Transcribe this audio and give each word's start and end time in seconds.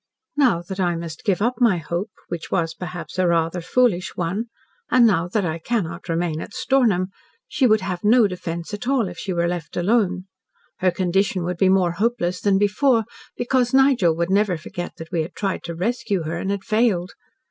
Now 0.35 0.63
that 0.63 0.79
I 0.79 0.95
must 0.95 1.23
give 1.23 1.43
up 1.43 1.61
my 1.61 1.77
hope 1.77 2.09
which 2.27 2.49
was 2.49 2.73
perhaps 2.73 3.19
a 3.19 3.27
rather 3.27 3.61
foolish 3.61 4.13
one 4.17 4.45
and 4.89 5.05
now 5.05 5.27
that 5.27 5.45
I 5.45 5.59
cannot 5.59 6.09
remain 6.09 6.41
at 6.41 6.55
Stornham, 6.55 7.09
she 7.47 7.67
would 7.67 7.81
have 7.81 8.03
no 8.03 8.25
defence 8.25 8.73
at 8.73 8.87
all 8.87 9.07
if 9.07 9.19
she 9.19 9.31
were 9.31 9.47
left 9.47 9.77
alone. 9.77 10.25
Her 10.79 10.89
condition 10.89 11.43
would 11.43 11.57
be 11.57 11.69
more 11.69 11.91
hopeless 11.91 12.41
than 12.41 12.57
before, 12.57 13.03
because 13.37 13.75
Nigel 13.75 14.15
would 14.15 14.31
never 14.31 14.57
forget 14.57 14.95
that 14.97 15.11
we 15.11 15.21
had 15.21 15.35
tried 15.35 15.61
to 15.65 15.75
rescue 15.75 16.23
her 16.23 16.35
and 16.37 16.49
had 16.49 16.63
failed. 16.63 17.11